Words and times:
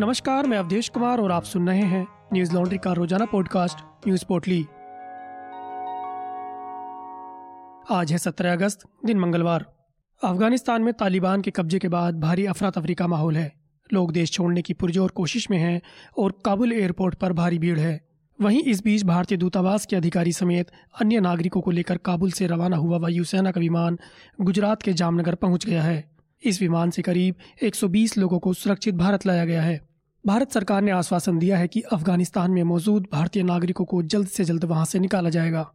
नमस्कार, 0.00 0.46
मैं 0.46 0.58
अवधेश 0.58 0.88
कुमार 0.88 1.20
और 1.20 1.32
आप 1.32 1.42
सुन 1.42 1.68
रहे 1.68 1.82
हैं 1.82 2.06
न्यूज़ 2.32 2.52
लॉन्ड्री 2.54 2.78
का 2.78 2.92
रोज़ाना 2.92 3.24
पॉडकास्ट, 3.24 3.78
न्यूज़ 4.06 4.24
पोर्टली। 4.24 4.60
आज 7.90 8.12
है 8.12 8.18
सत्रह 8.18 8.52
अगस्त, 8.52 8.80
दिन 9.06 9.18
मंगलवार। 9.18 9.64
अफ़गानिस्तान 10.24 10.82
में 10.82 10.92
तालिबान 10.94 11.42
के 11.42 11.50
कब्जे 11.50 11.78
के 11.78 11.88
बाद 11.88 12.20
भारी 12.20 12.46
अफरा 12.46 12.70
तफरी 12.70 12.94
का 12.94 13.06
माहौल 13.06 13.36
है। 13.36 13.52
लोग 13.92 14.12
देश 14.12 14.32
छोड़ने 14.32 14.62
की 14.62 14.74
पुरजोर 14.74 15.10
कोशिश 15.10 15.50
में 15.50 15.58
हैं 15.58 15.80
और 16.18 16.34
काबुल 16.44 16.72
एयरपोर्ट 16.72 17.14
पर 17.14 17.32
भारी 17.32 17.58
भीड़ 17.58 17.78
है। 17.78 18.00
वहीं 18.40 18.62
इस 18.62 18.84
बीच 18.84 19.04
भारतीय 19.04 19.38
दूतावास 19.38 19.86
के 19.86 19.96
अधिकारी 19.96 20.32
समेत 20.32 20.70
अन्य 21.00 21.20
नागरिकों 21.20 21.60
को 21.60 21.70
लेकर 21.70 21.96
काबुल 21.96 22.30
से 22.30 22.46
रवाना 22.46 22.76
हुआ 22.76 22.98
वायुसेना 22.98 23.50
का 23.50 23.60
विमान 23.60 23.98
गुजरात 24.40 24.82
के 24.82 24.92
जामनगर 24.92 25.34
पहुँच 25.34 25.66
गया 25.66 25.82
है। 25.82 26.15
इस 26.44 26.60
विमान 26.60 26.90
से 26.90 27.02
करीब 27.02 27.34
120 27.62 28.18
लोगों 28.18 28.38
को 28.38 28.52
सुरक्षित 28.52 28.94
भारत 28.94 29.26
लाया 29.26 29.44
गया 29.44 29.62
है। 29.62 29.80
भारत 30.26 30.52
सरकार 30.52 30.82
ने 30.82 30.90
आश्वासन 30.90 31.38
दिया 31.38 31.58
है 31.58 31.68
कि 31.68 31.80
अफ़गानिस्तान 31.80 32.50
में 32.50 32.62
मौजूद 32.62 33.06
भारतीय 33.12 33.42
नागरिकों 33.42 33.84
को 33.84 34.02
जल्द 34.02 34.28
से 34.28 34.44
जल्द 34.44 34.64
वहाँ 34.64 34.84
से 34.84 34.98
निकाला 34.98 35.30
जाएगा। 35.30 35.70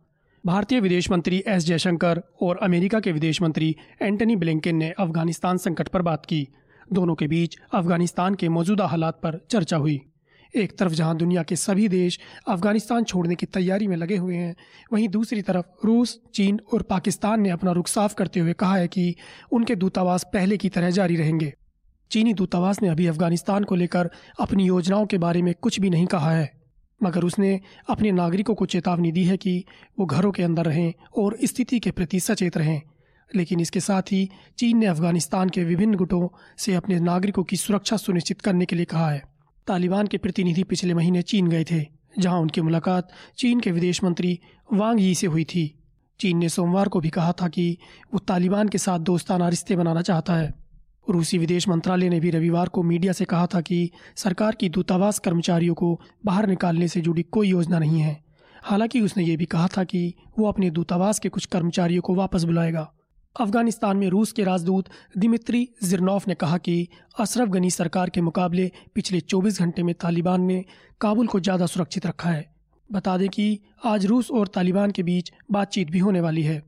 भारतीय 0.45 0.79
विदेश 0.79 1.11
मंत्री 1.11 1.43
एस 1.47 1.63
जयशंकर 1.63 2.21
और 2.41 2.57
अमेरिका 2.57 2.99
के 2.99 3.11
विदेश 3.11 3.41
मंत्री 3.41 3.75
एंटनी 4.01 4.35
ब्लिंकिन 4.35 4.75
ने 4.75 4.91
अफ़गानिस्तान 4.91 5.57
संकट 5.57 5.87
पर 5.87 6.01
बात 6.01 6.25
की। 6.25 6.47
दोनों 6.93 7.15
के 7.15 7.27
बीच 7.27 7.57
अफ़गानिस्तान 7.73 8.35
के 8.35 8.49
मौजूदा 8.49 8.85
हालात 8.85 9.19
पर 9.23 9.45
चर्चा 9.49 9.77
हुई। 9.77 10.01
एक 10.55 10.77
तरफ़ 10.77 10.93
जहाँ 10.93 11.15
दुनिया 11.17 11.43
के 11.43 11.55
सभी 11.55 11.87
देश 11.87 12.19
अफ़गानिस्तान 12.47 13.03
छोड़ने 13.03 13.35
की 13.35 13.45
तैयारी 13.45 13.87
में 13.87 13.95
लगे 13.97 14.17
हुए 14.17 14.35
हैं, 14.35 14.55
वहीं 14.93 15.07
दूसरी 15.09 15.41
तरफ़ 15.41 15.87
रूस, 15.87 16.19
चीन 16.33 16.59
और 16.73 16.81
पाकिस्तान 16.81 17.41
ने 17.41 17.49
अपना 17.49 17.71
रुख 17.71 17.87
साफ़ 17.87 18.15
करते 18.15 18.39
हुए 18.39 18.53
कहा 18.53 18.75
है 18.75 18.87
कि 18.87 19.15
उनके 19.51 19.75
दूतावास 19.75 20.25
पहले 20.33 20.57
की 20.57 20.69
तरह 20.69 20.89
जारी 20.89 21.15
रहेंगे। 21.15 21.53
चीनी 22.11 22.33
दूतावास 22.33 22.81
ने 22.81 22.89
अभी 22.89 23.07
अफ़गानिस्तान 23.07 23.63
को 23.63 23.75
लेकर 23.75 24.09
अपनी 24.39 24.65
योजनाओं 24.65 25.05
के 25.05 25.17
बारे 25.17 25.41
में 25.41 25.53
कुछ 25.61 25.79
भी 25.79 25.89
नहीं 25.89 26.05
कहा 26.05 26.31
है, 26.31 26.51
मगर 27.03 27.23
उसने 27.23 27.59
अपने 27.89 28.11
नागरिकों 28.11 28.55
को 28.55 28.65
चेतावनी 28.65 29.11
दी 29.11 29.23
है 29.23 29.37
कि 29.37 29.63
वो 29.99 30.05
घरों 30.05 30.31
के 30.31 30.43
अंदर 30.43 30.65
रहें 30.65 30.93
और 31.17 31.37
स्थिति 31.43 31.79
के 31.79 31.91
प्रति 31.91 32.19
सचेत 32.19 32.57
रहें। 32.57 32.81
लेकिन 33.35 33.59
इसके 33.59 33.79
साथ 33.79 34.01
ही 34.01 34.29
चीन 34.57 34.77
ने 34.77 34.85
अफ़गानिस्तान 34.85 35.49
के 35.49 35.63
विभिन्न 35.63 35.95
गुटों 35.95 36.27
से 36.57 36.73
अपने 36.73 36.99
नागरिकों 36.99 37.43
की 37.43 37.57
सुरक्षा 37.57 37.97
सुनिश्चित 37.97 38.41
करने 38.41 38.65
के 38.65 38.75
लिए 38.75 38.85
कहा 38.85 39.09
है। 39.11 39.30
तालिबान 39.67 40.07
के 40.07 40.17
प्रतिनिधि 40.17 40.63
पिछले 40.63 40.93
महीने 40.93 41.21
चीन 41.21 41.47
गए 41.47 41.63
थे, 41.71 41.85
जहाँ 42.19 42.39
उनकी 42.39 42.61
मुलाकात 42.61 43.09
चीन 43.37 43.59
के 43.59 43.71
विदेश 43.71 44.03
मंत्री 44.03 44.39
वांग 44.73 45.01
यी 45.01 45.15
से 45.15 45.27
हुई 45.27 45.43
थी। 45.43 45.77
चीन 46.19 46.37
ने 46.37 46.49
सोमवार 46.49 46.87
को 46.87 46.99
भी 46.99 47.09
कहा 47.09 47.31
था 47.31 47.47
कि 47.47 47.77
वो 48.13 48.19
तालिबान 48.19 48.67
के 48.67 48.77
साथ 48.77 48.99
दोस्ताना 48.99 49.49
रिश्ते 49.49 49.75
बनाना 49.75 50.01
चाहता 50.01 50.33
है। 50.33 50.53
रूसी 51.09 51.37
विदेश 51.37 51.67
मंत्रालय 51.67 52.09
ने 52.09 52.19
भी 52.19 52.29
रविवार 52.29 52.67
को 52.67 52.83
मीडिया 52.83 53.13
से 53.13 53.25
कहा 53.25 53.45
था 53.45 53.61
कि 53.61 53.91
सरकार 54.15 54.55
की 54.55 54.69
दूतावास 54.69 55.19
कर्मचारियों 55.19 55.73
को 55.73 56.01
बाहर 56.25 56.47
निकालने 56.47 56.87
से 56.87 57.01
जुड़ी 57.01 57.23
कोई 57.23 57.47
योजना 57.47 57.79
नहीं 57.79 57.99
है। 57.99 58.23
हालाँकि 58.63 59.01
उसने 59.01 59.23
ये 59.23 59.37
भी 59.37 59.45
कहा 59.45 59.67
था 59.67 59.83
कि 59.83 60.13
वो 60.39 60.47
अपने 60.47 60.69
दूतावास 60.69 61.19
के 61.19 61.29
कुछ 61.29 61.45
कर्मचारियों 61.45 62.01
को 62.01 62.15
वापस 62.15 62.43
बुलाएगा। 62.43 62.93
अफ़गानिस्तान 63.35 63.97
में 63.97 64.07
रूस 64.09 64.31
के 64.31 64.43
राजदूत 64.43 64.89
दिमित्री 65.17 65.67
जिरनोफ 65.83 66.27
ने 66.27 66.35
कहा 66.35 66.57
कि 66.57 66.87
अशरफ 67.19 67.49
गनी 67.49 67.69
सरकार 67.71 68.09
के 68.09 68.21
मुकाबले 68.21 68.71
पिछले 68.95 69.19
24 69.21 69.59
घंटे 69.59 69.83
में 69.83 69.93
तालिबान 69.95 70.41
ने 70.41 70.63
काबुल 71.01 71.27
को 71.27 71.39
ज़्यादा 71.39 71.65
सुरक्षित 71.65 72.05
रखा 72.05 72.29
है। 72.29 72.45
बता 72.89 73.17
दें 73.17 73.27
कि 73.29 73.59
आज 73.85 74.05
रूस 74.05 74.31
और 74.31 74.47
तालिबान 74.47 74.91
के 74.91 75.03
बीच 75.03 75.31
बातचीत 75.51 75.91
भी 75.91 75.99
होने 75.99 76.21
वाली 76.21 76.43
है। 76.43 76.61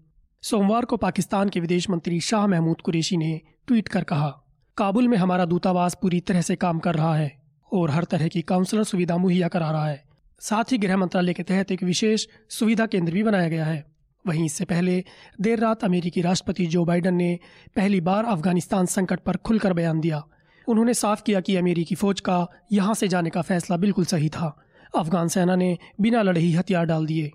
सोमवार 0.43 0.85
को 0.85 0.97
पाकिस्तान 0.97 1.49
के 1.49 1.59
विदेश 1.59 1.89
मंत्री 1.89 2.19
शाह 2.21 2.47
महमूद 2.47 2.81
कुरेशी 2.81 3.17
ने 3.17 3.39
ट्वीट 3.67 3.87
कर 3.87 4.03
कहा, 4.03 4.29
काबुल 4.77 5.07
में 5.07 5.17
हमारा 5.17 5.45
दूतावास 5.45 5.97
पूरी 6.01 6.19
तरह 6.19 6.41
से 6.41 6.55
काम 6.55 6.79
कर 6.79 6.95
रहा 6.95 7.15
है 7.15 7.31
और 7.71 7.91
हर 7.91 8.03
तरह 8.03 8.27
की 8.27 8.41
काउंसलर 8.41 8.83
सुविधा 8.83 9.17
मुहैया 9.17 9.47
करा 9.47 9.71
रहा 9.71 9.87
है। 9.87 10.03
साथ 10.41 10.71
ही 10.71 10.77
गृह 10.77 10.97
मंत्रालय 10.97 11.33
के 11.33 11.43
तहत 11.43 11.71
एक 11.71 11.83
विशेष 11.83 12.27
सुविधा 12.49 12.85
केंद्र 12.85 13.13
भी 13.13 13.23
बनाया 13.23 13.47
गया 13.47 13.65
है। 13.65 13.92
वहीं 14.25 14.45
इससे 14.45 14.65
पहले 14.65 15.03
देर 15.41 15.59
रात 15.59 15.83
अमेरिकी 15.83 16.21
राष्ट्रपति 16.21 16.65
जो 16.65 16.85
बाइडन 16.85 17.13
ने 17.13 17.37
पहली 17.75 18.01
बार 18.01 18.25
अफ़गानिस्तान 18.25 18.85
संकट 18.85 19.19
पर 19.19 19.37
खुलकर 19.37 19.73
बयान 19.73 19.99
दिया। 19.99 20.23
उन्होंने 20.67 20.93
साफ़ 20.93 21.23
किया 21.23 21.39
कि 21.41 21.55
अमेरिकी 21.55 21.95
फौज 21.95 22.19
का 22.19 22.45
यहाँ 22.71 22.93
से 22.93 23.07
जाने 23.07 23.29
का 23.29 23.41
फैसला 23.41 23.77
बिल्कुल 23.77 24.05
सही 24.05 24.29
था। 24.29 24.55
अफगान 24.95 25.27
सेना 25.27 25.55
ने 25.55 25.77
बिना 26.01 26.21
लड़े 26.21 26.41
ही 26.41 26.53
हथियार 26.53 26.85
डाल 26.85 27.05
दिए। 27.05 27.31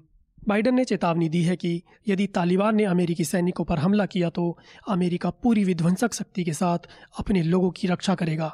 बाइडन 0.48 0.74
ने 0.74 0.84
चेतावनी 0.84 1.28
दी 1.28 1.42
है 1.42 1.56
कि 1.56 1.82
यदि 2.08 2.26
तालिबान 2.26 2.76
ने 2.76 2.84
अमेरिकी 2.84 3.24
सैनिकों 3.24 3.64
पर 3.64 3.78
हमला 3.78 4.06
किया 4.06 4.30
तो 4.30 4.58
अमेरिका 4.88 5.30
पूरी 5.42 5.64
विध्वंसक 5.64 6.14
शक्ति 6.14 6.44
के 6.44 6.52
साथ 6.52 6.88
अपने 7.18 7.42
लोगों 7.42 7.70
की 7.70 7.88
रक्षा 7.88 8.14
करेगा। 8.14 8.52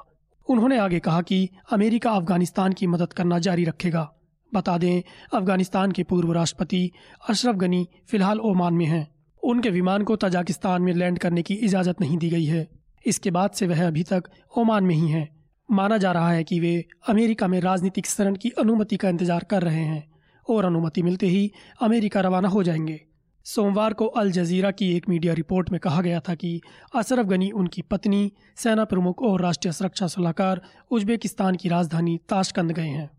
उन्होंने 0.49 0.79
आगे 0.79 0.99
कहा 0.99 1.21
कि 1.23 1.49
अमेरिका 1.73 2.11
अफ़गानिस्तान 2.11 2.73
की 2.73 2.87
मदद 2.87 3.13
करना 3.13 3.39
जारी 3.39 3.65
रखेगा। 3.65 4.11
बता 4.55 4.79
दें, 4.79 5.03
अफ़गानिस्तान 5.35 5.93
के 5.93 6.03
पूर्व 6.03 6.33
राष्ट्रपति 6.33 6.91
अशरफ 7.29 7.55
गनी 7.55 7.89
फ़िलहाल 8.09 8.41
ओमान 8.41 8.75
में 8.75 8.87
हैं। 8.87 9.07
उनके 9.43 9.71
विमान 9.71 10.03
को 10.03 10.17
तजाकिस्तान 10.17 10.83
में 10.83 10.93
लैंड 10.93 11.19
करने 11.19 11.43
की 11.43 11.55
इजाज़त 11.55 12.01
नहीं 12.01 12.19
दी 12.19 12.31
गई 12.31 12.45
है। 12.45 12.69
इसके 13.07 13.31
बाद 13.31 13.51
से 13.51 13.67
वह 13.67 13.87
अभी 13.87 14.03
तक 14.03 14.25
ओमान 14.59 14.85
में 14.85 14.95
ही 14.95 15.09
हैं। 15.09 15.29
माना 15.71 15.99
जा 15.99 16.13
रहा 16.13 16.31
है 16.31 16.45
कि 16.45 16.61
वे 16.61 16.85
अमेरिका 17.09 17.47
में 17.47 17.61
राजनीतिक 17.61 18.07
शरण 18.07 18.35
की 18.35 18.51
अनुमति 18.51 18.97
का 18.97 19.09
इंतज़ार 19.09 19.45
कर 19.45 19.63
रहे 19.63 19.85
हैं 19.85 20.13
और 20.49 20.65
अनुमति 20.65 21.03
मिलते 21.03 21.27
ही 21.27 21.51
अमेरिका 21.83 22.21
रवाना 22.21 22.49
हो 22.49 22.63
जाएँगे। 22.63 23.01
सोमवार 23.45 23.93
को 23.93 24.07
अल 24.07 24.31
जजीरा 24.31 24.71
की 24.71 24.97
एक 24.97 25.09
मीडिया 25.09 25.35
रिपोर्ट 25.35 25.71
में 25.71 25.81
कहा 25.81 26.01
गया 26.03 26.21
था 26.21 26.35
कि 26.35 26.61
अशरफ 26.95 27.27
गनी, 27.27 27.51
उनकी 27.51 27.83
पत्नी, 27.83 28.33
सेना 28.57 28.85
प्रमुख 28.85 29.23
और 29.23 29.43
राष्ट्रीय 29.43 29.73
सुरक्षा 29.73 30.07
सलाहकार 30.07 30.63
उज्बेकिस्तान 30.91 31.57
की 31.57 31.69
राजधानी 31.69 32.21
ताशकंद 32.29 32.73
गए 32.73 32.89
हैं। 32.89 33.11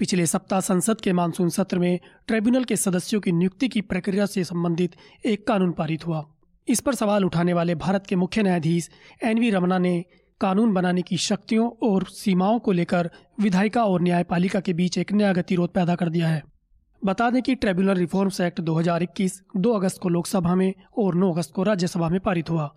पिछले 0.00 0.26
सप्ताह 0.26 0.60
संसद 0.60 1.00
के 1.00 1.12
मानसून 1.12 1.48
सत्र 1.48 1.78
में 1.78 2.00
ट्रिब्यूनल 2.26 2.64
के 2.64 2.76
सदस्यों 2.76 3.20
की 3.20 3.32
नियुक्ति 3.32 3.68
की 3.68 3.80
प्रक्रिया 3.80 4.26
से 4.26 4.44
संबंधित 4.44 4.94
एक 5.26 5.46
कानून 5.46 5.72
पारित 5.72 6.06
हुआ। 6.06 6.24
इस 6.68 6.80
पर 6.80 6.94
सवाल 6.94 7.24
उठाने 7.24 7.52
वाले 7.52 7.74
भारत 7.74 8.06
के 8.06 8.16
मुख्य 8.16 8.42
न्यायाधीश 8.42 8.90
एन 9.24 9.38
वी 9.38 9.50
रमना 9.50 9.78
ने 9.78 10.04
कानून 10.40 10.72
बनाने 10.72 11.02
की 11.02 11.16
शक्तियों 11.16 11.70
और 11.82 12.04
सीमाओं 12.04 12.58
को 12.58 12.72
लेकर 12.72 13.10
विधायिका 13.40 13.84
और 13.84 14.02
न्यायपालिका 14.02 14.60
के 14.60 14.72
बीच 14.72 14.98
एक 14.98 15.12
नया 15.12 15.32
गतिरोध 15.32 15.70
पैदा 15.70 15.94
कर 15.94 16.08
दिया 16.08 16.28
है। 16.28 16.42
बता 17.04 17.30
दें 17.30 17.42
कि 17.42 17.54
ट्रिब्यूनल 17.54 17.94
रिफॉर्म्स 17.94 18.40
एक्ट 18.40 18.60
2021 18.60 19.42
2 19.56 19.72
अगस्त 19.72 19.98
को 19.98 20.08
लोकसभा 20.08 20.54
में 20.54 20.74
और 20.98 21.14
9 21.14 21.32
अगस्त 21.32 21.52
को 21.52 21.62
राज्यसभा 21.62 22.08
में 22.08 22.20
पारित 22.20 22.50
हुआ। 22.50 22.74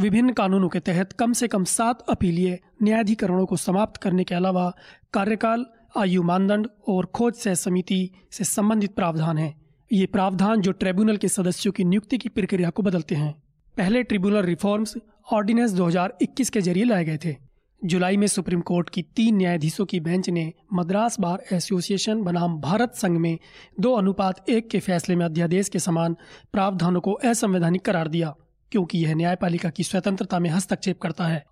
विभिन्न 0.00 0.32
कानूनों 0.32 0.68
के 0.68 0.80
तहत 0.80 1.12
कम 1.12 1.32
से 1.32 1.48
कम 1.48 1.64
सात 1.64 2.02
अपीलीय 2.10 2.58
न्यायाधिकरणों 2.82 3.46
को 3.46 3.56
समाप्त 3.56 4.02
करने 4.02 4.24
के 4.24 4.34
अलावा 4.34 4.72
कार्यकाल 5.12 5.66
आयु 5.96 6.22
मानदंड 6.22 6.66
और 6.88 7.06
खोज 7.06 7.34
सह 7.34 7.54
समिति 7.54 8.10
से 8.30 8.44
संबंधित 8.44 8.94
प्रावधान 8.94 9.38
है। 9.38 9.54
ये 9.90 10.06
प्रावधान 10.06 10.60
जो 10.60 10.72
ट्रिब्यूनल 10.72 11.16
के 11.16 11.28
सदस्यों 11.28 11.72
की 11.72 11.84
नियुक्ति 11.84 12.18
की 12.18 12.28
प्रक्रिया 12.28 12.70
को 12.70 12.82
बदलते 12.82 13.14
हैं। 13.14 13.32
पहले 13.76 14.02
ट्रिब्यूनल 14.02 14.42
रिफॉर्म्स 14.42 14.94
ऑर्डिनेंस 15.32 15.70
2021 15.70 16.50
के 16.50 16.60
ज़रिए 16.60 16.84
लाए 16.84 17.04
गए 17.04 17.18
थे। 17.24 17.36
जुलाई 17.82 18.16
में 18.16 18.26
सुप्रीम 18.26 18.60
कोर्ट 18.60 18.90
की 18.90 19.02
तीन 19.02 19.36
न्यायाधीशों 19.36 19.86
की 19.86 20.00
बेंच 20.00 20.30
ने 20.30 20.52
मद्रास 20.72 21.20
बार 21.20 21.44
एसोसिएशन 21.52 22.22
बनाम 22.22 22.60
भारत 22.60 22.94
संघ 22.94 23.18
में 23.18 23.38
दो 23.80 23.94
अनुपात 23.94 24.50
एक 24.50 24.70
के 24.70 24.80
फैसले 24.80 25.16
में 25.16 25.24
अध्यादेश 25.24 25.68
के 25.68 25.78
समान 25.78 26.16
प्रावधानों 26.52 27.00
को 27.00 27.12
असंवैधानिक 27.12 27.84
करार 27.84 28.08
दिया, 28.08 28.34
क्योंकि 28.72 28.98
यह 28.98 29.14
न्यायपालिका 29.14 29.70
की 29.70 29.82
स्वतंत्रता 29.82 30.38
में 30.38 30.50
हस्तक्षेप 30.50 31.00
करता 31.00 31.24
है। 31.24 31.44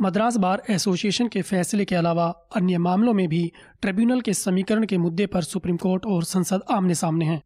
मद्रास 0.00 0.36
बार 0.36 0.62
एसोसिएशन 0.70 1.28
के 1.28 1.42
फैसले 1.42 1.84
के 1.84 1.94
अलावा 1.94 2.26
अन्य 2.56 2.78
मामलों 2.78 3.12
में 3.14 3.28
भी 3.28 3.52
ट्रिब्यूनल 3.82 4.20
के 4.20 4.34
समीकरण 4.34 4.86
के 4.86 4.98
मुद्दे 4.98 5.26
पर 5.26 5.42
सुप्रीम 5.42 5.76
कोर्ट 5.76 6.06
और 6.06 6.24
संसद 6.24 6.62
आमने 6.70 6.94
सामने 6.94 7.24
हैं। 7.24 7.42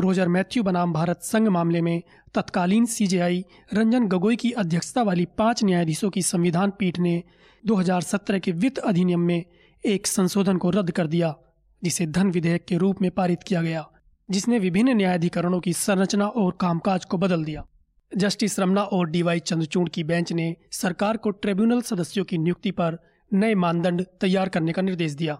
रोजर 0.00 0.28
मैथ्यू 0.28 0.62
बनाम 0.62 0.92
भारत 0.92 1.20
संघ 1.22 1.48
मामले 1.48 1.80
में 1.80 2.02
तत्कालीन 2.34 2.86
सीजेआई 2.86 3.44
रंजन 3.74 4.06
गगोई 4.06 4.36
की 4.36 4.50
अध्यक्षता 4.50 5.02
वाली 5.02 5.24
पाँच 5.38 5.64
न्यायाधीशों 5.64 6.10
की 6.10 6.22
संविधान 6.22 6.72
पीठ 6.78 6.98
ने 6.98 7.22
2017 7.66 8.38
के 8.38 8.52
वित्त 8.52 8.78
अधिनियम 8.78 9.20
में 9.20 9.44
एक 9.86 10.06
संशोधन 10.06 10.56
को 10.56 10.70
रद्द 10.70 10.90
कर 10.90 11.06
दिया, 11.06 11.34
जिसे 11.82 12.06
धन 12.06 12.30
विधेयक 12.30 12.64
के 12.64 12.76
रूप 12.76 13.02
में 13.02 13.10
पारित 13.10 13.42
किया 13.42 13.62
गया, 13.62 13.88
जिसने 14.30 14.58
विभिन्न 14.58 14.96
न्यायाधिकरणों 14.96 15.60
की 15.60 15.72
संरचना 15.72 16.26
और 16.26 16.56
कामकाज 16.60 17.04
को 17.04 17.18
बदल 17.18 17.44
दिया। 17.44 17.64
जस्टिस 18.16 18.58
रमना 18.60 18.82
और 18.82 19.10
डीवाई 19.10 19.38
चंद्रचूड़ 19.38 19.88
की 19.88 20.04
बेंच 20.04 20.32
ने 20.32 20.56
सरकार 20.70 21.16
को 21.16 21.30
ट्रिब्यूनल 21.30 21.80
सदस्यों 21.80 22.24
की 22.24 22.38
नियुक्ति 22.38 22.70
पर 22.70 22.98
नए 23.32 23.54
मानदंड 23.54 24.04
तैयार 24.20 24.48
करने 24.48 24.72
का 24.72 24.82
निर्देश 24.82 25.12
दिया। 25.12 25.38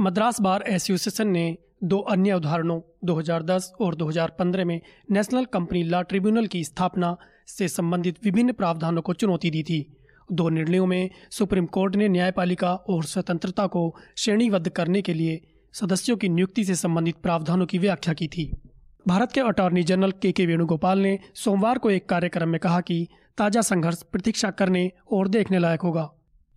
मद्रास 0.00 0.40
बार 0.40 0.62
एसोसिएशन 0.62 1.28
ने 1.28 1.58
दो 1.84 1.98
अन्य 1.98 2.32
उदाहरणों 2.32 2.80
2010 3.04 3.72
और 3.80 3.94
2015 3.94 4.64
में 4.64 4.80
नेशनल 5.10 5.44
कंपनी 5.44 5.82
लॉ 5.82 6.02
ट्रिब्यूनल 6.02 6.46
की 6.46 6.64
स्थापना 6.64 7.16
से 7.46 7.68
संबंधित 7.68 8.24
विभिन्न 8.24 8.52
प्रावधानों 8.52 9.02
को 9.02 9.12
चुनौती 9.12 9.50
दी 9.50 9.62
थी। 9.62 9.96
दो 10.32 10.48
निर्णयों 10.48 10.86
में 10.86 11.10
सुप्रीम 11.30 11.66
कोर्ट 11.66 11.96
ने 11.96 12.08
न्यायपालिका 12.08 12.74
और 12.74 13.04
स्वतंत्रता 13.04 13.66
को 13.66 13.96
श्रेणीबद्ध 14.16 14.68
करने 14.68 15.02
के 15.02 15.14
लिए 15.14 15.40
सदस्यों 15.72 16.16
की 16.16 16.28
नियुक्ति 16.28 16.64
से 16.64 16.74
संबंधित 16.74 17.16
प्रावधानों 17.16 17.66
की 17.66 17.78
व्याख्या 17.78 18.14
की 18.14 18.28
थी। 18.28 18.50
भारत 19.06 19.32
के 19.32 19.40
अटॉर्नी 19.40 19.82
जनरल 19.82 20.10
के 20.12 20.30
के 20.32 20.44
वेणुगोपाल 20.46 20.98
ने 20.98 21.18
सोमवार 21.34 21.78
को 21.78 21.90
एक 21.90 22.08
कार्यक्रम 22.08 22.48
में 22.48 22.58
कहा 22.60 22.80
कि 22.80 23.06
ताज़ा 23.38 23.60
संघर्ष 23.60 24.02
प्रतीक्षा 24.02 24.50
करने 24.50 24.90
और 25.12 25.28
देखने 25.28 25.58
लायक 25.58 25.80
होगा। 25.80 26.08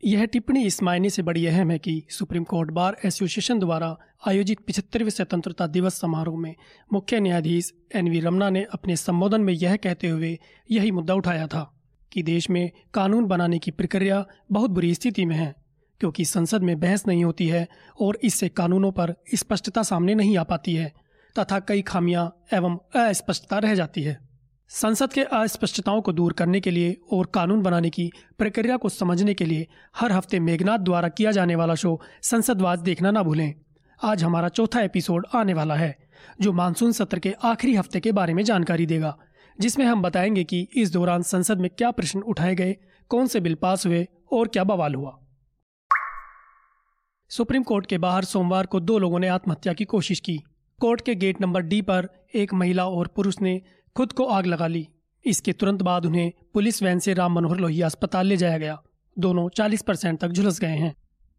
यह 0.04 0.26
टिप्पणी 0.26 0.64
इस 0.66 0.82
मायने 0.84 1.10
से 1.10 1.22
बड़ी 1.22 1.46
अहम 1.48 1.72
है 1.72 1.78
कि 1.80 2.02
सुप्रीम 2.10 2.44
कोर्ट 2.44 2.72
बार 2.72 2.98
एसोसिएशन 3.06 3.60
द्वारा 3.60 3.96
आयोजित 4.28 4.60
पिछहत्तरवें 4.68 5.10
स्वतंत्रता 5.10 5.68
दिवस 5.68 6.00
समारोह 6.02 6.40
में 6.40 6.56
मुख्य 6.94 7.20
न्यायाधीश 7.20 7.72
एन 7.96 8.10
वी 8.10 8.20
रमना 8.20 8.50
ने 8.50 8.66
अपने 8.74 8.96
संबोधन 8.96 9.42
में 9.42 9.54
यह 9.54 9.76
कहते 9.76 10.08
हुए 10.08 10.38
यही 10.70 10.92
मुद्दा 10.92 11.14
उठाया 11.14 11.48
था 11.48 11.70
कि 12.12 12.24
देश 12.24 12.50
में 12.50 12.70
कानून 12.94 13.26
बनाने 13.26 13.60
की 13.60 13.72
प्रक्रिया 13.72 14.26
बहुत 14.52 14.72
बुरी 14.72 14.94
स्थिति 14.94 15.26
में 15.26 15.36
है, 15.36 15.54
क्योंकि 16.02 16.26
संसद 16.26 16.64
में 16.64 16.80
बहस 16.80 17.08
नहीं 17.08 17.24
होती 17.24 17.48
है 17.48 17.68
और 18.02 18.20
इससे 18.24 18.50
कानूनों 18.50 18.92
पर 18.92 19.16
स्पष्टता 19.36 19.84
सामने 19.84 20.16
नहीं 20.16 20.38
आ 20.38 20.44
पाती 20.44 20.74
है। 20.74 20.92
तथा 21.40 21.60
कई 21.60 21.82
खामियाँ 21.82 22.44
एवं 22.54 22.78
अस्पष्टता 22.96 23.60
रह 23.60 23.76
जाती 23.76 24.04
है। 24.04 24.18
संसद 24.70 25.14
के 25.14 25.24
अस्पष्टताओं 25.24 26.02
को 26.02 26.14
दूर 26.14 26.34
करने 26.34 26.60
के 26.60 26.72
लिए 26.72 26.98
और 27.12 27.26
कानून 27.26 27.62
बनाने 27.62 27.90
की 27.90 28.12
प्रक्रिया 28.38 28.78
को 28.78 28.90
समझने 28.90 29.34
के 29.34 29.46
लिए 29.46 29.68
हर 29.98 30.12
हफ़्ते 30.12 30.40
मेघनाथ 30.40 30.78
द्वारा 30.78 31.10
किया 31.10 31.32
जाने 31.32 31.56
वाला 31.56 31.76
शो 31.76 32.02
संसदवाज 32.22 32.80
देखना 32.80 33.12
ना 33.12 33.24
भूलें। 33.24 33.54
आज 34.04 34.24
हमारा 34.24 34.50
चौथा 34.50 34.82
एपिसोड 34.82 35.28
आने 35.36 35.54
वाला 35.54 35.76
है, 35.76 35.98
जो 36.42 36.54
मानसून 36.54 36.92
सत्र 36.92 37.20
के 37.20 37.36
आखिरी 37.44 37.76
हफ़्ते 37.76 38.00
के 38.00 38.12
बारे 38.12 38.34
में 38.34 38.44
जानकारी 38.44 38.86
देगा, 38.86 39.18
जिसमें 39.60 39.86
हम 39.86 40.02
बताएँगे 40.02 40.44
कि 40.44 40.68
इस 40.76 40.92
दौरान 40.92 41.22
संसद 41.22 41.58
में 41.58 41.70
क्या 41.78 41.92
प्रश्न 41.92 42.20
उठाए 42.20 42.56
गए, 42.56 42.76
कौन 43.10 43.28
से 43.28 43.40
बिल 43.40 43.56
पास 43.56 43.86
हुए 43.86 44.08
और 44.32 44.48
क्या 44.48 44.64
बवाल 44.64 44.96
हुआ। 44.96 45.20
सुप्रीम 47.30 47.64
कोर्ट 47.64 47.86
के 47.86 47.98
बाहर 47.98 48.24
सोमवार 48.24 48.66
को 48.66 48.80
दो 48.80 49.00
लोगों 49.00 49.20
ने 49.20 49.28
आत्महत्या 49.28 49.74
की 49.74 49.86
कोशिश 49.86 50.20
की। 50.20 50.44
कोर्ट 50.80 51.02
के 51.02 51.16
गेट 51.16 51.42
नंबर 51.42 51.62
डी 51.62 51.82
पर 51.82 52.08
एक 52.36 52.54
महिला 52.54 52.88
और 52.88 53.08
पुरुष 53.08 53.42
ने 53.42 53.62
खुद 53.96 54.12
को 54.12 54.26
आग 54.26 54.46
लगा 54.46 54.68
ली। 54.68 54.88
इसके 55.26 55.54
तुरंत 55.54 55.82
बाद 55.82 56.06
उन्हें 56.06 56.32
पुलिस 56.54 56.84
वैन 56.84 57.00
से 57.00 57.14
राम 57.14 57.34
मनोहर 57.34 57.58
लोहिया 57.58 57.86
अस्पताल 57.86 58.28
ले 58.28 58.38
जाया 58.38 58.58
गया। 58.58 58.82
दोनों 59.20 59.50
40 59.50 59.82
परसेंट 59.82 60.20
तक 60.20 60.28
झुलस 60.28 60.60
गए 60.60 60.76
हैं। 60.76 60.96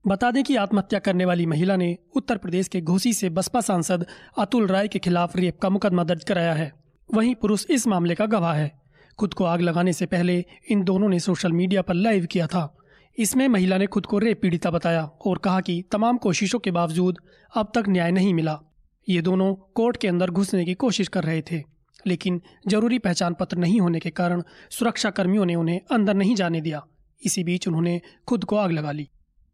बता 0.07 0.31
दें 0.31 0.45
कि 0.45 0.57
आत्महत्या 0.57 0.99
करने 0.99 1.25
वाली 1.25 1.47
महिला 1.47 1.77
ने 1.77 1.99
उत्तर 2.17 2.37
प्रदेश 2.37 2.69
के 2.69 2.81
घोसी 2.81 3.13
से 3.13 3.31
बसपा 3.31 3.61
सांसद 3.61 4.07
अतुल 4.39 4.67
राय 4.67 4.89
के 4.89 4.99
खिलाफ 4.99 5.37
रेप 5.37 5.59
का 5.59 5.69
मुकदमा 5.69 6.05
दर्ज 6.05 6.25
कराया 6.25 6.55
है। 6.55 6.73
वहीं 7.15 7.35
पुरुष 7.35 7.67
इस 7.71 7.87
मामले 7.87 8.15
का 8.15 8.27
गवाह 8.27 8.55
है। 8.55 8.73
खुद 9.19 9.35
को 9.35 9.45
आग 9.45 9.61
लगाने 9.61 9.93
से 9.93 10.07
पहले 10.07 10.45
इन 10.71 10.85
दोनों 10.85 11.09
ने 11.09 11.21
सोशल 11.21 11.53
मीडिया 11.53 11.83
पर 11.83 11.95
लाइव 11.95 12.27
किया 12.27 12.47
था। 12.47 12.77
इसमें 13.19 13.49
महिला 13.49 13.79
ने 13.79 13.87
खुद 13.87 14.07
को 14.07 14.19
रेप 14.19 14.43
पीड़िता 14.43 14.71
बताया 14.71 15.05
और 15.27 15.39
कहा 15.39 15.61
कि 15.61 15.85
तमाम 15.93 16.17
कोशिशों 16.17 16.59
के 16.59 16.71
बावजूद 16.71 17.19
अब 17.57 17.73
तक 17.75 17.85
न्याय 17.89 18.11
नहीं 18.11 18.35
मिला। 18.35 18.61
ये 19.09 19.23
दोनों 19.23 19.55
कोर्ट 19.75 19.97
के 19.97 20.09
अंदर 20.09 20.31
घुसने 20.31 20.65
की 20.65 20.75
कोशिश 20.77 21.09
कर 21.09 21.25
रहे 21.25 21.43
थे, 21.43 21.63
लेकिन 22.07 22.41
ज़रूरी 22.69 22.99
पहचान 22.99 23.35
पत्र 23.35 23.57
नहीं 23.57 23.81
होने 23.81 24.01
के 24.01 24.11
कारण 24.13 24.43
सुरक्षा 24.71 25.11
कर्मियों 25.11 25.45
ने 25.45 25.55
उन्हें 25.55 25.81
अंदर 25.93 26.15
नहीं 26.15 26.35
जाने 26.35 26.61
दिया। 26.61 26.83
इसी 27.23 27.45
बीच 27.45 27.69
उन्होंने 27.69 28.01
खुद 28.29 28.45
को 28.45 28.57
आग 28.57 28.73
लगा 28.73 28.93
ली। 28.93 29.09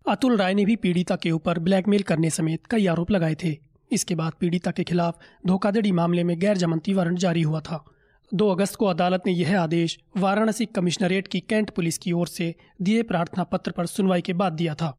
अतुल 0.07 0.37
राय 0.37 0.55
ने 0.55 0.65
भी 0.65 0.77
पीड़िता 0.77 1.17
के 1.17 1.31
ऊपर 1.31 1.59
ब्लैकमेल 1.59 2.03
करने 2.03 2.31
समेत 2.31 2.67
कई 2.67 2.87
आरोप 2.87 3.11
लगाए 3.11 3.35
थे। 3.35 3.57
इसके 3.91 4.15
बाद 4.15 4.33
पीड़िता 4.41 4.71
के 4.71 4.85
खिलाफ 4.85 5.19
धोखाधड़ी 5.47 5.93
मामले 5.93 6.25
में 6.25 6.39
गैर 6.41 6.57
जमानती 6.57 6.93
वारंट 6.95 7.19
जारी 7.19 7.43
हुआ 7.43 7.61
था। 7.61 7.85
2 8.33 8.49
अगस्त 8.49 8.75
को 8.75 8.87
अदालत 8.87 9.23
ने 9.27 9.33
यह 9.33 9.61
आदेश 9.61 9.99
वाराणसी 10.17 10.67
कमिश्नरेट 10.67 11.29
की 11.29 11.41
कैंट 11.41 11.71
पुलिस 11.71 11.99
की 11.99 12.13
ओर 12.13 12.29
से 12.29 12.55
दिए 12.83 13.03
प्रार्थना 13.03 13.45
पत्र 13.45 13.71
पर 13.71 13.87
सुनवाई 13.87 14.21
के 14.21 14.33
बाद 14.33 14.53
दिया 14.53 14.75
था। 14.75 14.97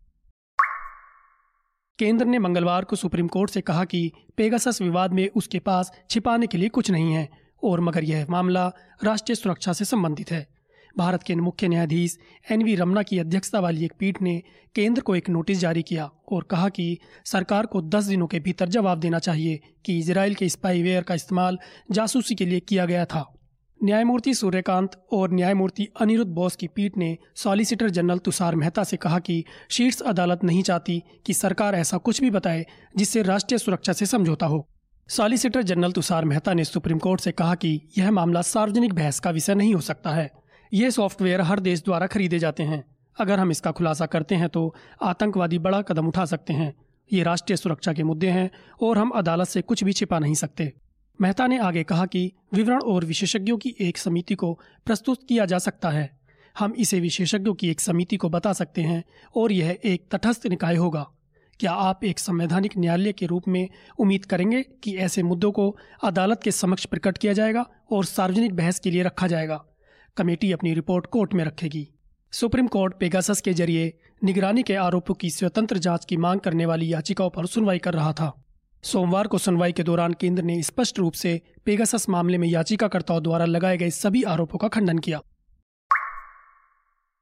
केंद्र 2.02 2.26
ने 2.26 2.40
मंगलवार 2.40 2.84
को 2.84 2.96
सुप्रीम 2.96 3.28
कोर्ट 3.28 3.52
से 3.52 3.62
कहा 3.62 3.84
कि 3.86 4.12
पेगासस 4.38 4.82
विवाद 4.82 5.14
में 5.14 5.28
उसके 5.36 5.60
पास 5.60 5.92
छिपाने 6.10 6.48
के 6.48 6.58
लिए 6.58 6.70
कुछ 6.70 6.92
नहीं 6.92 7.14
है 7.14 7.30
और 7.64 7.82
मगर 7.82 8.04
यह 8.04 8.26
मामला 8.30 8.66
राष्ट्रीय 9.04 9.36
सुरक्षा 9.36 9.74
से 9.74 9.86
संबंधित 9.86 10.32
है। 10.32 10.48
भारत 10.98 11.24
के 11.24 11.36
मुख्य 11.36 11.68
न्यायाधीश 11.68 12.18
एन 12.52 12.64
वी 12.64 12.76
रमना 12.76 13.04
की 13.04 13.20
अध्यक्षता 13.20 13.60
वाली 13.60 13.86
एक 13.86 13.94
पीठ 14.00 14.22
ने 14.22 14.44
केंद्र 14.76 15.02
को 15.02 15.16
एक 15.16 15.30
नोटिस 15.30 15.58
जारी 15.58 15.82
किया 15.82 16.10
और 16.32 16.44
कहा 16.44 16.70
कि 16.70 16.98
सरकार 17.26 17.66
को 17.66 17.82
10 17.82 18.08
दिनों 18.08 18.28
के 18.28 18.40
भीतर 18.40 18.70
जवाब 18.70 19.00
देना 19.00 19.20
चाहिए 19.20 19.60
कि 19.86 20.00
इसराइल 20.00 20.36
के 20.36 20.50
स्पाईवेयर 20.50 21.04
का 21.04 21.16
इस्तेमाल 21.16 21.60
जासूसी 21.92 22.36
के 22.36 22.46
लिए 22.46 22.60
किया 22.60 22.86
गया 22.86 23.06
था। 23.06 23.34
न्यायमूर्ति 23.84 24.34
सूर्यकांत 24.34 24.92
और 25.12 25.32
न्यायमूर्ति 25.32 25.88
अनिरुद्ध 26.00 26.32
बोस 26.32 26.56
की 26.56 26.68
पीठ 26.68 26.98
ने 26.98 27.18
सॉलिसिटर 27.36 27.90
जनरल 27.90 28.18
तुषार 28.18 28.56
मेहता 28.56 28.84
से 28.84 28.98
कहा 28.98 29.20
कि 29.20 29.44
शीर्ष 29.70 30.02
अदालत 30.02 30.44
नहीं 30.44 30.64
चाहती 30.64 31.02
कि 31.26 31.34
सरकार 31.34 31.76
ऐसा 31.76 31.98
कुछ 31.98 32.22
भी 32.22 32.30
बताए 32.32 32.66
जिससे 32.98 33.24
राष्ट्रीय 33.24 33.58
सुरक्षा 33.58 33.94
से 33.94 34.06
समझौता 34.06 34.46
हो। 34.46 34.68
सॉलिसिटर 35.10 35.62
जनरल 35.62 35.92
तुषार 35.92 36.26
मेहता 36.26 36.54
ने 36.54 36.64
सुप्रीम 36.64 36.98
कोर्ट 36.98 37.22
से 37.22 37.32
कहा 37.32 37.56
कि 37.56 37.80
यह 37.98 38.12
मामला 38.12 38.42
सार्वजनिक 38.42 38.94
बहस 38.94 39.20
का 39.20 39.30
विषय 39.30 39.56
नहीं 39.56 39.74
हो 39.76 39.82
सकता 39.82 40.10
है। 40.10 40.30
ये 40.74 40.92
सॉफ्टवेयर 40.92 41.42
हर 41.42 41.60
देश 41.60 41.84
द्वारा 41.84 42.08
खरीदे 42.08 42.40
जाते 42.40 42.64
हैं। 42.64 42.84
अगर 43.18 43.40
हम 43.40 43.52
इसका 43.52 43.72
खुलासा 43.72 44.06
करते 44.06 44.36
हैं 44.36 44.50
तो 44.50 44.74
आतंकवादी 45.04 45.60
बड़ा 45.60 45.82
कदम 45.82 46.08
उठा 46.08 46.26
सकते 46.26 46.54
हैं। 46.54 46.74
ये 47.12 47.24
राष्ट्रीय 47.24 47.58
सुरक्षा 47.58 47.94
के 47.94 48.04
मुद्दे 48.04 48.28
हैं 48.28 48.50
और 48.82 48.98
हम 48.98 49.10
अदालत 49.10 49.48
से 49.48 49.62
कुछ 49.62 49.84
भी 49.84 49.94
छिपा 49.94 50.20
नहीं 50.20 50.34
सकते। 50.34 50.72
मेहता 51.22 51.48
ने 51.48 51.58
आगे 51.58 51.84
कहा 51.84 52.06
कि 52.06 52.32
विवरण 52.54 52.82
और 52.82 53.06
विशेषज्ञों 53.06 53.58
की 53.58 53.76
एक 53.80 53.98
समिति 53.98 54.36
को 54.36 54.60
प्रस्तुत 54.86 55.18
किया 55.30 55.46
जा 55.46 55.58
सकता 55.58 55.90
है। 55.90 56.20
हम 56.60 56.74
इसे 56.78 57.00
विशेषज्ञों 57.00 57.54
की 57.54 57.70
एक 57.70 57.80
समिति 57.80 58.18
को 58.18 58.30
बता 58.30 58.54
सकते 58.54 58.82
हैं 58.82 59.04
और 59.36 59.52
यह 59.52 59.78
एक 59.86 60.08
तटस्थ 60.12 60.48
निकाय 60.48 60.76
होगा। 60.76 61.08
क्या 61.60 61.72
आप 61.72 62.04
एक 62.04 62.20
संवैधानिक 62.20 62.78
न्यायालय 62.78 63.14
के 63.14 63.26
रूप 63.26 63.44
में 63.48 63.70
उम्मीद 64.00 64.26
करेंगे 64.26 64.62
कि 64.62 64.98
ऐसे 64.98 65.24
मुद्दों 65.24 65.52
को 65.52 65.78
अदालत 66.04 66.42
के 66.44 66.52
समक्ष 66.52 66.86
प्रकट 66.86 67.18
किया 67.18 67.34
जाएगा 67.34 67.66
और 67.92 68.06
सार्वजनिक 68.06 68.54
बहस 68.54 68.80
के 68.80 68.92
लिए 68.92 69.04
रखा 69.04 69.28
जाएगा? 69.28 69.66
कमेटी 70.18 70.52
अपनी 70.52 70.74
रिपोर्ट 70.74 71.06
कोर्ट 71.06 71.34
में 71.34 71.46
रखेगी। 71.46 71.88
सुप्रीम 72.32 72.68
कोर्ट 72.68 73.00
पेगासस 73.00 73.42
के 73.42 73.54
ज़रिए 73.54 74.00
निगरानी 74.24 74.64
के 74.64 74.76
आरोपों 74.76 75.14
की 75.14 75.30
स्वतंत्र 75.30 75.78
जाँच 75.78 76.06
की 76.06 76.18
मांग 76.18 76.40
करने 76.40 76.66
वाली 76.66 76.94
याचिकाओं 76.94 77.30
पर 77.30 77.46
सुनवाई 77.46 77.78
कर 77.78 77.94
रहा 77.94 78.14
था। 78.14 78.44
सोमवार 78.84 79.28
को 79.28 79.38
सुनवाई 79.38 79.72
के 79.72 79.84
दौरान 79.84 80.14
केंद्र 80.14 80.44
ने 80.44 80.62
स्पष्ट 80.64 81.00
रूप 81.00 81.14
से 81.14 81.42
पेगासस 81.66 82.10
मामले 82.10 82.38
में 82.38 82.48
याचिकाकर्ताओं 82.48 83.24
द्वारा 83.24 83.46
लगाए 83.46 83.78
गए 83.78 83.90
सभी 83.90 84.24
आरोपों 84.24 84.60
का 84.60 84.68
खंडन 84.68 84.98
किया। 84.98 85.22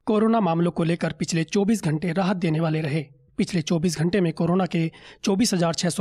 कोरोना 0.06 0.40
मामलों 0.40 0.72
को 0.72 0.84
लेकर 0.84 1.12
पिछले 1.12 1.44
24 1.44 1.84
घंटे 1.84 2.12
राहत 2.12 2.38
देने 2.38 2.60
वाले 2.60 2.82
रहे। 2.82 3.06
पिछले 3.38 3.62
24 3.62 3.98
घंटे 4.00 4.22
में 4.22 4.32
कोरोना 4.34 4.66
के 4.66 4.92
चौबीस 5.24 5.54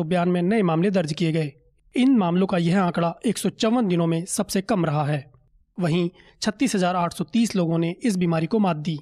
बयानवे 0.03 0.43
नए 0.43 0.63
मामले 0.63 0.91
दर्ज 0.91 1.13
किए 1.13 1.33
गए। 1.33 1.53
इन 1.95 2.17
मामलों 2.17 2.47
का 2.47 2.59
यह 2.59 2.83
आंकड़ा 2.83 3.15
एक 3.27 3.39
दिनों 3.87 4.07
में 4.07 4.25
सबसे 4.25 4.61
कम 4.61 4.85
रहा 4.85 5.05
है। 5.05 5.25
वहीं 5.81 6.11
छत्तीस 6.43 7.57
लोगों 7.57 7.79
ने 7.79 7.95
इस 8.03 8.17
बीमारी 8.17 8.47
को 8.47 8.59
मात 8.59 8.77
दी, 8.77 8.99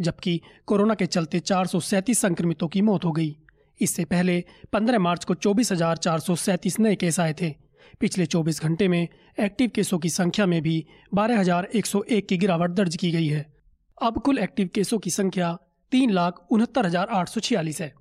जबकि 0.00 0.40
कोरोना 0.66 0.94
के 0.94 1.06
चलते 1.06 1.40
चार 1.40 1.66
सौ 1.66 1.80
सैंतीस 1.80 2.18
संक्रमितों 2.18 2.68
की 2.68 2.82
मौत 2.82 3.04
हो 3.04 3.12
गई। 3.12 3.36
इससे 3.80 4.04
पहले 4.04 4.42
15 4.72 4.98
मार्च 4.98 5.24
को 5.24 5.34
चौबीस 5.36 5.72
नए 6.80 6.94
केस 6.96 7.20
आए 7.20 7.34
थे। 7.40 7.54
पिछले 8.00 8.26
24 8.26 8.62
घंटे 8.62 8.88
में 8.88 9.08
एक्टिव 9.38 9.70
केसों 9.74 9.98
की 9.98 10.08
संख्या 10.10 10.46
में 10.46 10.60
भी 10.62 10.84
12,101 11.12 12.26
की 12.28 12.36
गिरावट 12.36 12.70
दर्ज 12.70 12.96
की 12.96 13.10
गई 13.12 13.26
है। 13.26 13.46
अब 13.98 14.20
कुल 14.20 14.38
एक्टिव 14.38 14.70
केसों 14.74 14.98
की 14.98 15.10
संख्या 15.10 15.56
तीन 15.92 16.10
लाख 16.10 16.46
उनहत्तर 16.50 16.86
हज़ार 16.86 17.08
आठ 17.10 17.28
सौ 17.28 17.40
छियालीस 17.40 17.80
है। 17.80 17.92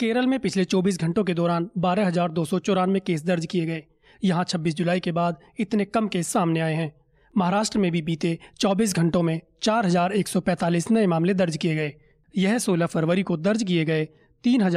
केरल 0.00 0.26
में 0.26 0.38
पिछले 0.40 0.64
24 0.64 0.98
घंटों 0.98 1.24
के 1.24 1.34
दौरान 1.34 1.68
बारह 1.78 2.06
हज़ार 2.06 2.30
दो 2.30 2.44
सौ 2.44 2.58
चौरानवे 2.58 3.00
केस 3.00 3.24
दर्ज 3.24 3.46
किए 3.46 3.66
गए। 3.66 3.82
यहाँ 4.22 4.44
26 4.44 4.74
जुलाई 4.74 5.00
के 5.00 5.12
बाद 5.12 5.38
इतने 5.60 5.84
कम 5.84 6.08
केस 6.08 6.28
सामने 6.28 6.60
आए 6.60 6.74
हैं। 6.74 6.92
महाराष्ट्र 7.34 7.78
में 7.78 7.90
भी 7.92 8.02
बीते 8.02 8.38
24 8.60 8.94
घंटों 8.94 9.22
में 9.22 9.40
4,145 9.62 10.90
नए 10.90 11.06
मामले 11.06 11.34
दर्ज 11.34 11.56
किए 11.56 11.74
गए। 11.74 11.92
यह 12.34 12.58
16 12.58 12.86
फरवरी 12.86 13.22
को 13.22 13.36
दर्ज 13.36 13.62
किए 13.62 13.84
गए 13.84 14.08
तीन 14.44 14.76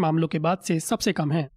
मामलों 0.00 0.28
के 0.28 0.38
बाद 0.38 0.58
से 0.58 0.80
सबसे 0.80 1.12
कम 1.12 1.32
है। 1.32 1.50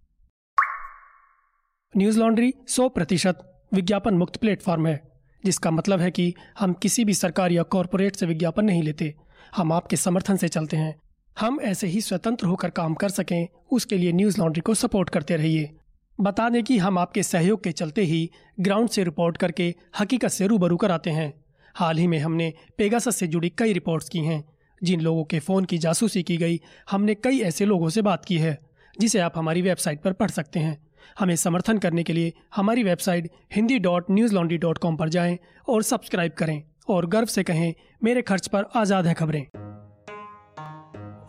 न्यूज़ 1.96 2.20
लॉन्ड्री 2.20 2.54
100 2.68 2.88
प्रतिशत 2.88 3.64
विज्ञापन 3.72 4.14
मुक्त 4.14 4.36
प्लेटफॉर्म 4.36 4.86
है, 4.86 5.02
जिसका 5.44 5.70
मतलब 5.70 6.00
है 6.00 6.10
कि 6.10 6.34
हम 6.58 6.72
किसी 6.72 7.04
भी 7.04 7.14
सरकार 7.14 7.52
या 7.52 7.62
कॉरपोरेट 7.62 8.16
से 8.16 8.26
विज्ञापन 8.26 8.64
नहीं 8.64 8.82
लेते। 8.82 9.14
हम 9.56 9.72
आपके 9.72 9.96
समर्थन 9.96 10.36
से 10.36 10.48
चलते 10.48 10.76
हैं। 10.76 11.00
हम 11.40 11.60
ऐसे 11.60 11.86
ही 11.86 12.00
स्वतंत्र 12.00 12.46
होकर 12.46 12.70
काम 12.70 12.94
कर 12.94 13.08
सकें, 13.08 13.48
उसके 13.72 13.98
लिए 13.98 14.12
न्यूज़ 14.12 14.40
लॉन्ड्री 14.40 14.60
को 14.60 14.74
सपोर्ट 14.74 15.10
करते 15.10 15.36
रहिए। 15.36 15.76
बता 16.20 16.48
दें 16.48 16.64
कि 16.64 16.78
हम 16.78 16.98
आपके 16.98 17.22
सहयोग 17.22 17.64
के 17.64 17.72
चलते 17.72 18.02
ही 18.02 18.30
ग्राउंड 18.60 18.88
से 18.88 19.04
रिपोर्ट 19.04 19.36
करके 19.36 19.74
हकीकत 20.00 20.28
से 20.28 20.46
रूबरू 20.46 20.76
कराते 20.76 21.10
हैं। 21.10 21.44
हाल 21.74 21.98
ही 21.98 22.06
में 22.06 22.18
हमने 22.18 22.54
पेगासस 22.78 23.16
से 23.16 23.26
जुड़ी 23.26 23.48
कई 23.48 23.72
रिपोर्ट्स 23.72 24.08
की 24.08 24.18
हैं। 24.18 24.53
जिन 24.82 25.00
लोगों 25.00 25.24
के 25.24 25.38
फ़ोन 25.38 25.64
की 25.64 25.78
जासूसी 25.78 26.22
की 26.22 26.36
गई, 26.36 26.60
हमने 26.90 27.14
कई 27.14 27.40
ऐसे 27.40 27.64
लोगों 27.64 27.88
से 27.88 28.02
बात 28.02 28.24
की 28.24 28.38
है, 28.38 28.58
जिसे 29.00 29.18
आप 29.18 29.32
हमारी 29.38 29.62
वेबसाइट 29.62 30.02
पर 30.02 30.12
पढ़ 30.12 30.30
सकते 30.30 30.60
हैं। 30.60 30.86
हमें 31.18 31.36
समर्थन 31.36 31.78
करने 31.78 32.02
के 32.02 32.12
लिए 32.12 32.32
हमारी 32.56 32.82
website 32.82 33.30
Hindi 33.54 33.78
dot 33.78 34.04
news 34.10 34.34
laundry 34.34 34.58
dot 34.58 34.78
com 34.78 34.96
पर 34.96 35.08
जाएँ 35.08 35.38
और 35.68 35.82
सब्सक्राइब 35.82 36.32
करें 36.32 36.62
और 36.88 37.06
गर्व 37.06 37.26
से 37.26 37.42
कहें, 37.42 37.74
मेरे 38.04 38.22
खर्च 38.22 38.46
पर 38.46 38.64
आज़ाद 38.76 39.06
है 39.06 39.14
खबरें। 39.14 39.46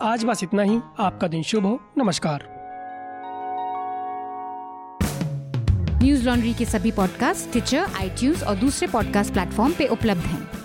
आज 0.01 0.25
बस 0.25 0.43
इतना 0.43 0.61
ही। 0.61 0.79
आपका 0.99 1.27
दिन 1.27 1.43
शुभ 1.43 1.65
हो। 1.65 1.79
नमस्कार। 1.97 2.55
न्यूज़ 6.03 6.25
लॉन्ड्री 6.25 6.53
के 6.53 6.65
सभी 6.65 6.91
पॉडकास्ट 6.91 7.51
ट्विटर 7.51 7.77
आई 7.77 8.33
और 8.33 8.55
दूसरे 8.55 8.87
पॉडकास्ट 8.87 9.33
प्लेटफॉर्म 9.33 9.73
पे 9.73 9.87
उपलब्ध 9.87 10.21
हैं। 10.21 10.64